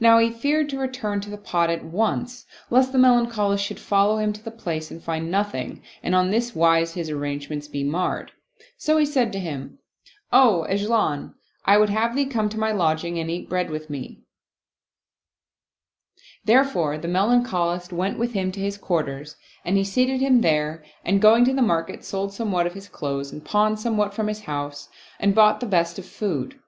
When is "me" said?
13.88-14.18